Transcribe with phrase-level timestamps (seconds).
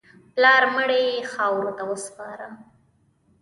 [0.33, 2.47] پلار مړی یې خاورو ته وسپاره.